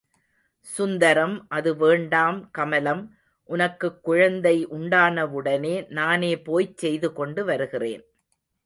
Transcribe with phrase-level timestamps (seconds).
[0.67, 3.03] சுந்தரம் அது வேண்டாம் கமலம்,
[3.49, 8.03] உனக்குக் குழந்தை உண்டானவுடனே நானே போய்ச் செய்து கொண்டு வருகிறேன்.